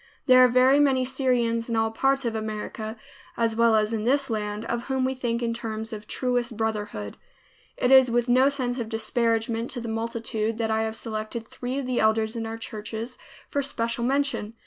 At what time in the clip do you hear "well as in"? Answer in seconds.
3.55-4.03